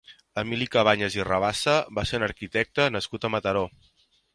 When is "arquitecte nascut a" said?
2.31-3.37